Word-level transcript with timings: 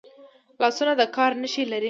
لاسونه 0.61 0.93
د 0.99 1.01
کار 1.15 1.31
نښې 1.41 1.63
لري 1.71 1.79